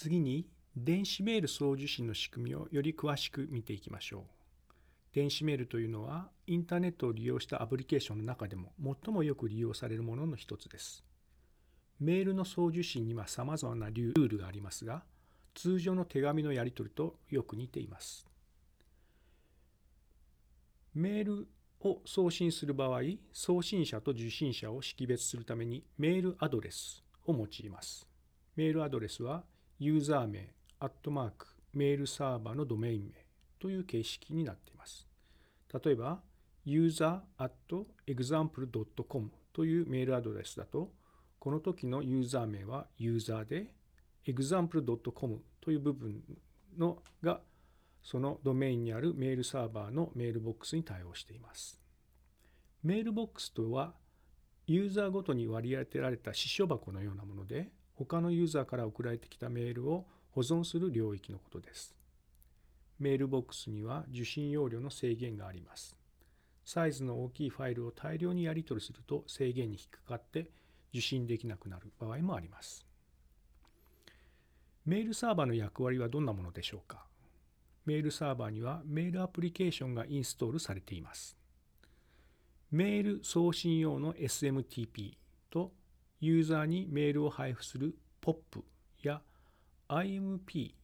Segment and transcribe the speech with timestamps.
[0.00, 0.46] 次に
[0.76, 4.22] 電子メール送受信の仕組みをより詳しく見ていきましょう。
[5.12, 11.02] 電子メールというのはインターネットを利用したアプリケーションの中でも最もよく利用されるものの一つです。
[11.98, 15.02] メールの送受信には様々なルールがありますが、
[15.56, 18.24] 通常の手紙のやり取りとよく似ています。
[20.94, 21.48] メール
[21.80, 23.00] を送信する場合、
[23.32, 28.06] 送信者と受信者を識別するためにメールアドレスを用います。
[28.54, 29.42] メールアドレスは
[29.78, 33.24] ユーザー名、アットマーク、メールサーバーのドメイン名
[33.60, 35.06] という形式になっています。
[35.84, 36.20] 例えば、
[36.66, 40.90] user.example.com というメールアドレスだと、
[41.38, 43.72] この時のユーザー名はユーザーで、
[44.26, 46.24] example.com という部分
[46.76, 47.40] のが
[48.02, 51.80] そのドメインにあるメールサーバーのメールボックスに対応しています。
[52.82, 53.94] メールボックスとは
[54.66, 61.96] ユーザーごとに割り当てられた支所箱のようなもので他のユーザーから送られてきたメールを保存する領域のことです。
[63.00, 65.96] メールボックスには受信容量の制限があります。
[66.64, 70.50] サイズの大きいファイルを大量にやり取りすると制限に引っかかって
[70.92, 72.86] 受信できなくなる場合もあります。
[74.86, 77.04] メールサーバーの役割はどんなものでしょうか？
[77.84, 81.36] メールサーバーにはメールアプリケーションがインストールされています。
[82.70, 85.14] メール送信用の SMTP
[86.20, 88.64] ユーザーにメールを配布する POP
[89.02, 89.22] や
[89.88, 90.74] IMP、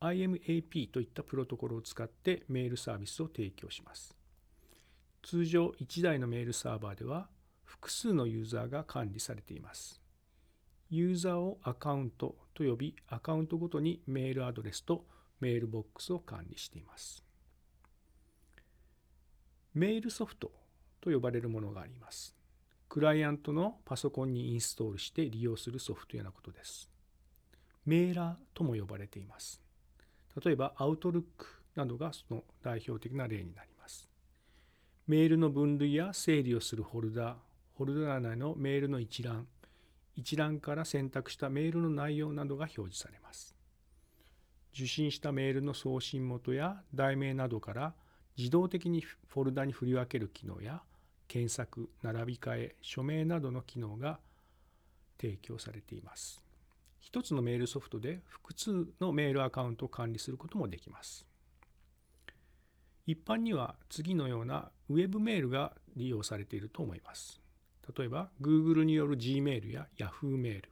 [0.00, 4.16] IMAP といったプロトコルを使ってメールサービスを提供します。
[5.22, 7.28] 通常1台のメールサーバーでは
[7.64, 10.00] 複数のユーザーが管理されています。
[10.90, 15.06] ユーザーをアカウントと呼び、アカウントごとにメールアドレスと
[15.40, 17.24] メールボックスを管理しています。
[19.74, 20.52] メールソフト
[21.00, 22.36] と呼ばれるものがあります。
[22.92, 26.90] クライアントのパソコンにインストールして利用するソフトウェアのことです。
[27.86, 29.62] メーラーとも呼ばれています。
[30.44, 34.10] 例えば、アウトルックなどがその代表的な例になります。
[35.06, 37.34] メールの分類や整理をするホルダー、
[37.76, 39.46] ホルダー内のメールの一覧、
[40.14, 43.56] 一覧から選択したメールの内容などが表示されます。
[44.74, 47.94] 受信したメールの送信元や題名などから
[48.36, 50.82] 自動的にフォルダに振り分ける機能や
[51.32, 54.20] 検索、並び替え、署名などの機能が
[55.18, 56.42] 提供されています。
[57.00, 61.24] 一つのメールソフトで複数のメールアカウントを管理することもできます。
[63.06, 67.40] 一般には次のようなウェブメールが利用されていると思います。
[67.96, 70.68] 例えば Google による Gmail や Yahoo メール、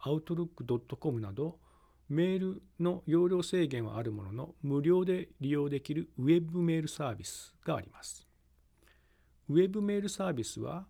[0.00, 1.60] Outlook.com など
[2.08, 8.26] メールの容量制限はあるものの無料で利用できるウェブメールサービスがあります。
[9.48, 10.86] ウェブメールサービスは、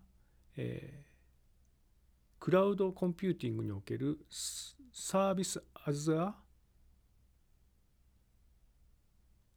[0.55, 6.35] えー、クラウドコンピューティングにおける service as a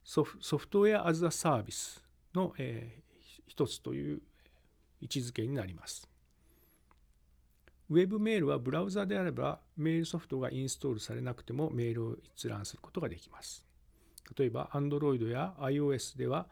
[0.02, 2.02] sof software as a service
[2.34, 4.22] の、えー、一つという
[5.00, 6.08] 位置づけになります。
[7.90, 13.64] ウェブメールはブラウザであればメールソフトがインストールされなくてもメールを閲覧することができます。
[14.36, 16.46] 例えば Android や iOS では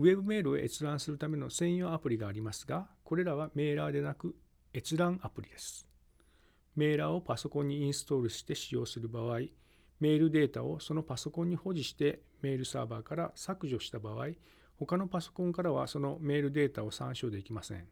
[0.00, 4.34] ウェブメールを閲覧するための専用アプリがありますが、これらはメーラーでなく
[4.74, 5.86] 閲覧アプリです。
[6.74, 9.40] メーラーをパソコンにインストールして使用する場合、
[10.00, 14.28] メールデータをそのパソコンに保持してメールサーバーから削除した場合、
[14.78, 17.86] 他のパソコンからはそのメールデータを参照できません。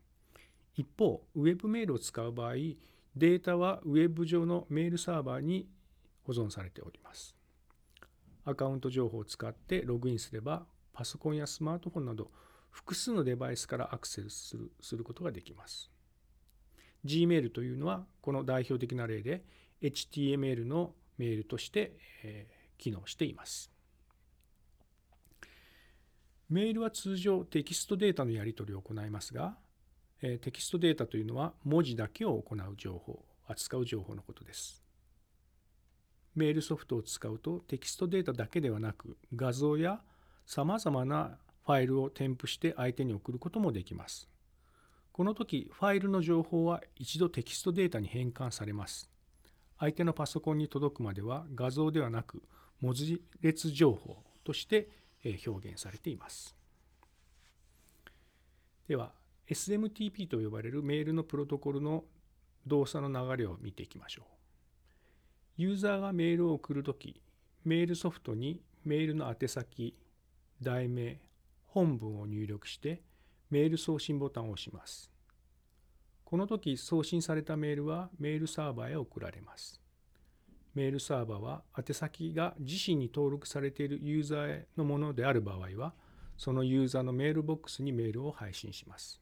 [0.77, 5.69] 一方、ウェブメールを使う場合、データはウェブ上のメールサーバーに
[6.23, 7.37] 保存されております。
[8.47, 10.65] アカウント情報を使ってログインすれば、
[10.99, 12.29] パソコンやスマートフォンなど
[12.71, 15.93] 複数のデバイスからアクセスするすることができます。
[17.05, 19.45] Gmail というのはこの代表的な例で
[19.81, 21.93] HTML のメールとして、
[22.25, 22.49] え、
[22.79, 23.71] 機能しています。
[26.51, 29.57] メールは通常テキストデータのやり取りを行いますが、
[30.21, 34.83] え、テキストデータというのは文字だけを行う情報、扱う情報のことです。
[36.35, 40.01] メールソフトを使うとテキストデータだけではなく画像や
[40.49, 41.37] さまざまな
[41.67, 44.31] ファイルを添付して相手に送ることもできます。
[45.13, 49.11] この時、ファイルの情報は一度テキストデータに変換されます。
[49.79, 52.43] 相手のパソコンに届くまでは画像ではなく
[52.81, 54.89] 文字列情報として
[55.47, 56.57] 表現されています。
[58.89, 59.13] では、
[59.51, 62.05] SMTP と呼ばれるメールのプロトコルの
[62.67, 64.25] 動作の流れを見ていきましょう。
[65.59, 67.21] ユーザーがメールを送るとき、
[67.67, 69.95] メールソフトにメールの宛先、
[70.63, 71.21] 題名、
[71.67, 73.03] 本文を入力して
[73.51, 75.11] メール送信ボタンを押します。
[76.25, 79.81] この時送信されたメールはメールサーバーへ送られます。
[80.75, 85.95] メールサーバーは宛先が自身に登録されているユーザーへのものである場合は、
[86.37, 89.21] そのユーザーのメールボックスにメールを配信します。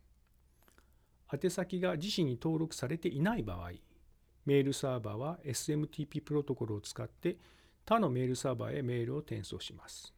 [1.33, 3.71] 宛先が自身に登録されていない場合、
[4.45, 7.39] メールサーバーは SMTP プロトコルを使って
[7.85, 10.16] 他のメールサーバーへメールを転送します。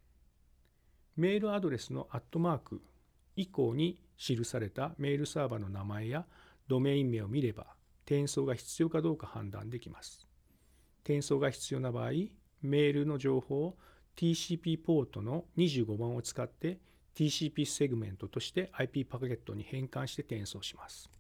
[1.19, 2.81] メールアドレスのアットマーク
[3.35, 6.25] 以降に記されたメールサーバーの名前や
[6.69, 7.67] ドメイン名を見れば
[8.07, 10.29] 転送が必要かどうか判断できます。
[11.03, 12.11] 転送が必要な場合、
[12.63, 13.77] メールの情報を
[14.17, 16.79] TCP ポートの25番を使って
[17.17, 21.11] TCP セグメントとして IP パケットに変換して転送します。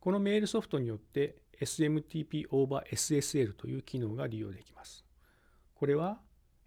[0.00, 5.04] このメールソフトによって SMTP over SSL という機能が利用できます。
[5.74, 6.18] これは、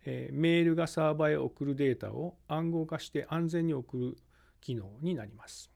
[0.05, 4.17] えメールがサーバーへ送るデータを暗号化して安全に送る
[4.61, 5.71] 機能になります。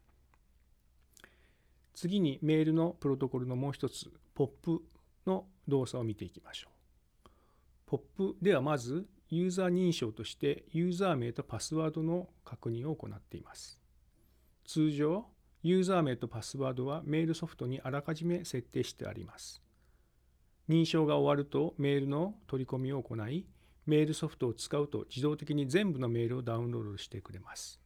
[1.93, 4.81] 次にメールのプロトコルのもう一つ POP
[5.25, 7.29] の動作を見ていきましょう。
[7.89, 13.79] POP ではまずユーザー認証としてユーザー名とパスワードの確認を行っています。
[14.65, 15.25] 通常、
[15.61, 19.61] ユーザー名とパスワードはメールソフトにあらかじめ設定してあります。
[20.69, 23.45] 認証が終わるとメールの取り込みを行い、
[23.89, 27.81] メールソフトを使うと自動的に全部のメールをダウンロードしてくれます。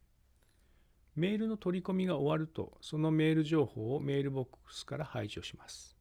[1.16, 5.96] メールの取り込みが終わると、そのメール情報をメールボックスから排除します。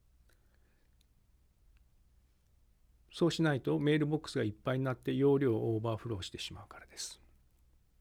[3.13, 7.21] そうしないとメールボックスがいっぱいになって容量をオーバーフローしてしまうからです。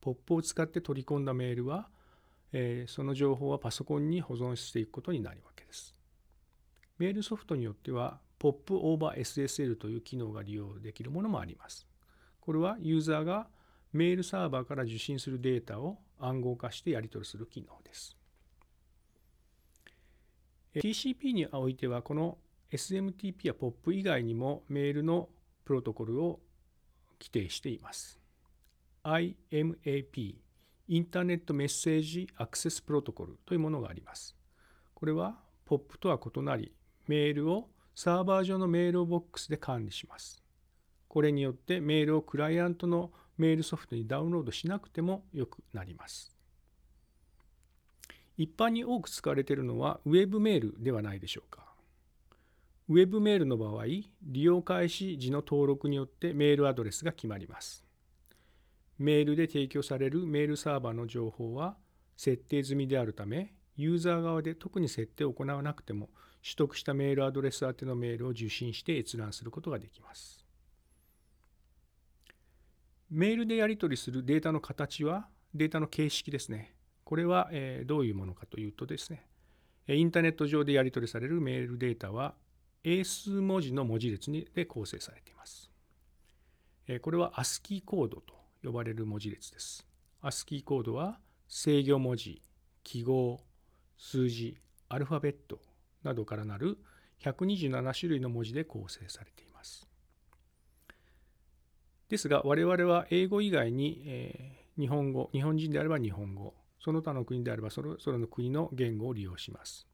[0.01, 1.89] POP を使って取り込んだメールは、
[2.53, 5.95] えー、その情報はパソコンに保存していくことになるわけです。
[6.99, 11.92] メールソフトによっては POP over SSL という機能が利用できるものもあります。
[12.43, 13.47] これはユーザーが
[13.93, 18.17] メールサーバーから受信するデータを暗号化してやり取りする機能です。
[20.75, 22.39] TCP においてはこの
[22.73, 25.29] SMTP や POP 以外にもメールの
[25.65, 26.41] プロトコルを
[27.21, 28.19] 規定しています。
[29.05, 30.35] IMAP、
[30.89, 34.35] インターネットメッセージアクセスプロトコルというものがあります。
[34.95, 36.73] これは POP とは異なり、
[37.07, 40.42] メールをサーバー上のメールボックスで管理します。
[41.13, 46.35] これによってメールをクライアントのメールソフトにダウンロードしなくてもよくなります。
[48.39, 51.75] 一般に多く使われているのはウェブメールではないでしょうか。
[52.89, 57.85] ウェブメールの場合、利用開始時の登録によってメールアドレスが決まります。
[58.97, 61.77] メールで提供されるメールサーバーの情報は
[62.17, 66.09] 設定済みであるため、ユーザー側で特に設定を行わなくても、
[66.43, 70.42] 取得したメールアドレス宛てのメールを受信して閲覧することができます。
[73.15, 76.75] メールでやり取りするデータの形は、データの形式ですね。
[77.05, 77.51] これは
[77.85, 79.27] どういうものかというとですね、
[79.87, 82.35] インターネット上でやり取りされるメールデータは
[82.85, 85.71] 英数文字の文字列で構成されています。
[87.03, 89.87] これは ASCII コードと呼ばれる文字列です。
[90.23, 92.41] ASCII コードは制御文字、
[92.83, 93.45] 記号、
[93.99, 94.57] 数字、
[94.89, 95.61] アルファベット
[96.03, 96.79] などからなる
[97.21, 99.87] 127種類の文字で構成されています。
[102.13, 109.87] ですが我々は英語以外に、え日本語、日本人であれば日本語、その他の国であればそれぞれの国の言語を利用します。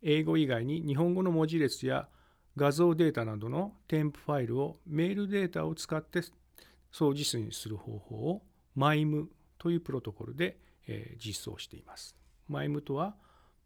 [0.00, 2.08] 英語以外に日本語の文字列や
[2.56, 6.22] 画像データなどの添付ファイルをメールデータを使って
[6.90, 8.42] 送実にする方法を
[8.74, 9.26] MIME
[9.58, 10.56] というプロトコルで、
[10.86, 12.16] え実装しています。
[12.48, 13.16] MIME とは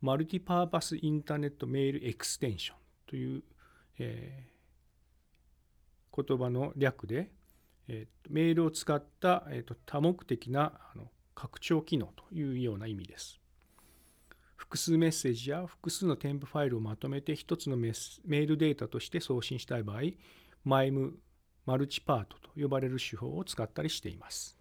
[0.01, 2.77] マルティパーパスインターネットメールエクステンション
[3.07, 3.45] という、
[4.01, 7.31] えー、言葉の略で、
[7.89, 13.41] えー、メールを使った、えーと、多目的なあの拡張機能というような意味です。
[14.57, 20.01] 複数メッセージや複数の添付ファイルをまとめて一つのメールデータとして送信したい場合、
[20.65, 21.13] MIME
[21.67, 24.57] マルチパートと呼ばれる手法を使ったりしています。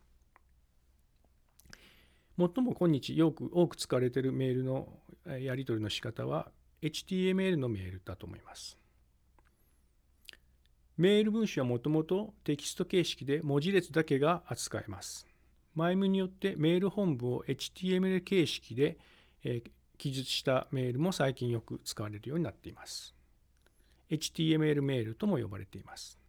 [2.38, 4.90] 最も今日よく多く使われているメールの
[5.26, 6.52] やり取りの仕方は
[6.82, 8.83] HTML のメールだと思います。
[10.96, 15.26] メール文章はもともとテキスト形式で文字列だけが扱えます。
[15.76, 19.00] MIME によってメール本部を HTML 形式で
[19.98, 23.16] 記述したメールも最近よく使われるようになっています。
[24.12, 26.20] HTML メールとも呼ばれています。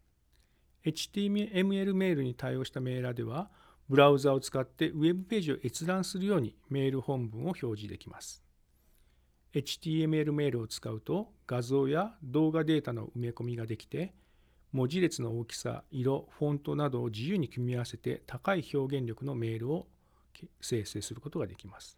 [0.87, 3.50] HTML メールに対応したメーラーでは、
[3.90, 8.42] ブラウザを使ってウェブページを閲覧するようにメール本文を表示できます。
[9.52, 14.14] HTML メールを使うと画像や動画データの埋め込みができて、
[14.75, 19.87] 文字列の大きさ、色、フォントなどを自由に組み合わせて高い表現力のメールを
[20.61, 21.97] 生成することができます。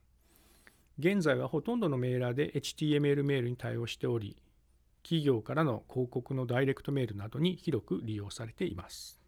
[0.98, 4.36] 現在はほとんどのメーラーで HTML メールに対応しており、
[5.02, 9.18] 企業からの広告のダイレクトメールなどに広く利用されています。